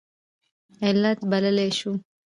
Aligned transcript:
علت 0.85 1.19
بللی 1.29 1.69
شو. 1.79 1.91